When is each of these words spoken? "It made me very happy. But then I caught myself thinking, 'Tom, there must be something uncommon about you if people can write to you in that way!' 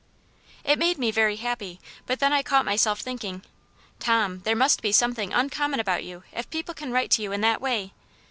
"It 0.63 0.79
made 0.79 0.97
me 0.97 1.11
very 1.11 1.35
happy. 1.35 1.79
But 2.07 2.17
then 2.19 2.33
I 2.33 2.41
caught 2.41 2.65
myself 2.65 3.01
thinking, 3.01 3.43
'Tom, 3.99 4.39
there 4.45 4.55
must 4.55 4.81
be 4.81 4.91
something 4.91 5.31
uncommon 5.31 5.79
about 5.79 6.03
you 6.03 6.23
if 6.33 6.49
people 6.49 6.73
can 6.73 6.91
write 6.91 7.11
to 7.11 7.21
you 7.21 7.31
in 7.31 7.41
that 7.41 7.61
way!' 7.61 7.93